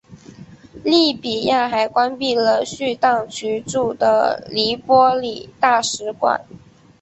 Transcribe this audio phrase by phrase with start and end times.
[0.83, 6.43] 利比亚还关闭了叙当局驻的黎波里的大使馆。